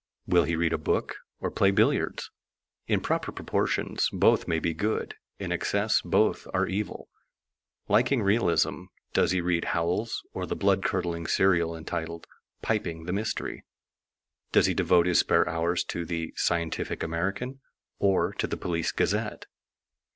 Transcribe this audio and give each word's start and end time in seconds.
Will 0.25 0.45
he 0.45 0.55
read 0.55 0.73
a 0.73 0.79
book 0.79 1.15
or 1.41 1.51
play 1.51 1.69
billiards? 1.69 2.31
In 2.87 3.01
proper 3.01 3.31
proportions 3.31 4.09
both 4.11 4.47
may 4.47 4.57
be 4.57 4.73
good, 4.73 5.13
in 5.37 5.51
excess 5.51 6.01
both 6.03 6.47
are 6.55 6.65
evil. 6.65 7.07
Liking 7.87 8.23
realism, 8.23 8.85
does 9.13 9.29
he 9.29 9.41
read 9.41 9.63
Howells 9.63 10.23
or 10.33 10.47
the 10.47 10.55
blood 10.55 10.83
curdling 10.83 11.27
serial 11.27 11.77
entitled 11.77 12.25
"Piping 12.63 13.03
the 13.03 13.13
Mystery"? 13.13 13.63
Does 14.51 14.65
he 14.65 14.73
devote 14.73 15.05
his 15.05 15.19
spare 15.19 15.47
hours 15.47 15.83
to 15.83 16.03
the 16.03 16.33
"Scientific 16.35 17.03
American" 17.03 17.59
or 17.99 18.33
to 18.39 18.47
the 18.47 18.57
"Police 18.57 18.91
Gazette"? 18.91 19.45